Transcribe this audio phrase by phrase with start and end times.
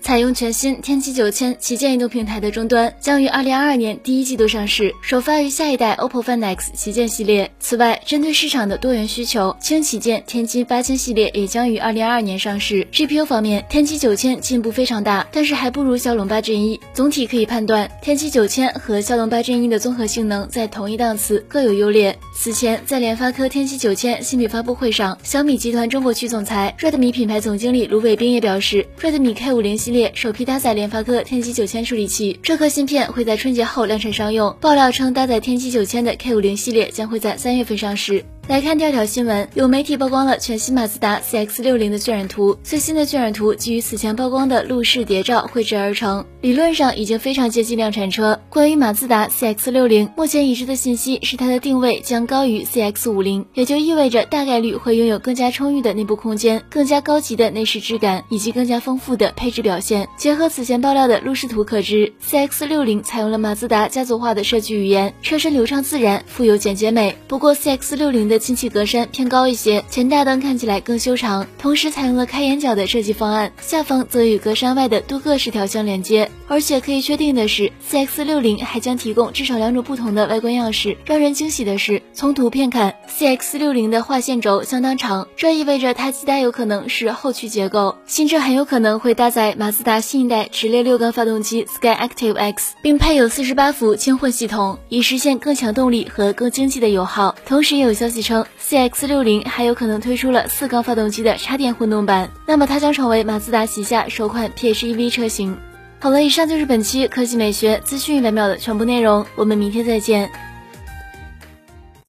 [0.00, 7.50] 采用全新天玑九千旗舰移动平台的终端将于二零二二年第一季度上市，首发于下一代 OPPO Find X 旗舰系列。
[7.60, 12.86] 此外，针对市场的多元需求，轻旗舰天玑八千系列也将于二零二二年上市。
[12.92, 16.80] GPU 方面，天玑九千进步非常大，但是还不如骁龙八 Gen 一。
[16.94, 22.18] 总体可以判断，天玑九千和骁龙八 Gen 一的综合性能在同一档次，各有优劣。
[22.34, 34.54] 此前，在联发科天玑九千新品发布会上，小米集团中国区总裁 Redmi 品牌总经理卢伟冰也表示，Redmi K 五零系系列首批搭载联发科天玑九千处理器，这颗芯片会在春节后量产商用。
[34.60, 38.22] 爆料称，搭载天玑九千的 K 五零系列将会在三月份上市。
[38.48, 42.56] 来看第二条新闻，有媒体曝光了全新马自达 CX 六零的渲染图。
[42.62, 48.40] 最新的渲染图基于此前曝光的路试谍照绘制而成，理论上已经非常接近量产车。
[48.48, 60.08] 关于马自达 CX 六零，目前已知的信息是它的定位将高于 CX 五零，也就意味着大概率会拥有更加充裕的内部空间、更加高级的内饰质感以及更加丰富的配置表现。
[60.16, 67.14] 结合此前爆料的路试图可知，CX 六零采用了马自达家族化的设计语言，车身流畅自然，富有简洁美。
[67.28, 76.30] 不过 CX 六零进气格栅偏高一些，前大灯看起来更修长，同时采用了开眼角的设计方案，下方则与格栅外的多个饰条相连接。
[76.46, 80.96] 而且可以确定的是，CX 六零还将提供至少两种不同的外观样式。
[81.04, 87.96] 让人惊喜的是，从图片看，CX 六零的划线轴相当长，这意味着它极大有可能是后驱结构。
[88.06, 97.36] 新车很有可能会搭载马自达新一代直列六缸发动机 Sky Active X，并配有四十八伏轻混系统，以实现更强动力和更经济的油耗。
[97.44, 105.56] 同时，也有消息称称，CX 六零还有可能推出了四缸发动机的插电混动版，那么它将成为马自达旗下首款 PHEV 车型。
[105.98, 110.30] 好了，以上就是本期科技美学资讯一百秒的全部内容，我们明天再见。